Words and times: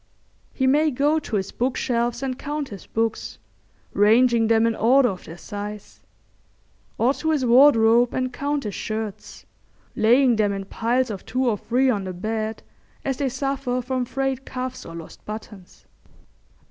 He 0.51 0.65
may 0.65 0.89
go 0.89 1.19
to 1.19 1.35
his 1.35 1.51
bookshelves 1.51 2.23
and 2.23 2.39
count 2.39 2.69
his 2.69 2.87
books, 2.87 3.37
ranging 3.93 4.47
them 4.47 4.65
in 4.65 4.75
order 4.75 5.09
of 5.09 5.25
their 5.25 5.37
size; 5.37 6.01
or 6.97 7.13
to 7.13 7.29
his 7.29 7.45
wardrobe 7.45 8.11
and 8.11 8.33
count 8.33 8.63
his 8.63 8.73
shirts, 8.73 9.45
laying 9.95 10.37
them 10.37 10.53
in 10.53 10.65
piles 10.65 11.11
of 11.11 11.23
two 11.23 11.47
or 11.47 11.59
three 11.59 11.91
on 11.91 12.05
the 12.05 12.13
bed, 12.13 12.63
as 13.05 13.17
they 13.17 13.29
suffer 13.29 13.79
from 13.79 14.05
frayed 14.05 14.43
cuffs 14.43 14.87
or 14.87 14.95
lost 14.95 15.23
buttons. 15.23 15.85